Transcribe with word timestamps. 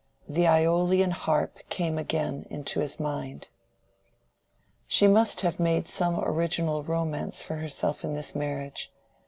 The 0.27 0.45
Aeolian 0.47 1.11
harp 1.11 1.59
again 1.59 2.03
came 2.05 2.45
into 2.49 2.79
his 2.79 2.99
mind. 2.99 3.49
She 4.87 5.05
must 5.07 5.41
have 5.41 5.59
made 5.59 5.87
some 5.87 6.19
original 6.19 6.81
romance 6.81 7.43
for 7.43 7.57
herself 7.57 8.03
in 8.03 8.15
this 8.15 8.33
marriage. 8.33 8.91